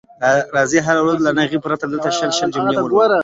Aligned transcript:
راځئ 0.55 0.79
هره 0.87 1.01
ورځ 1.03 1.19
له 1.23 1.31
ناغې 1.37 1.59
پرته 1.65 1.85
دلته 1.87 2.09
شل 2.17 2.31
شل 2.37 2.49
جملې 2.55 2.77
ولولو. 2.81 3.17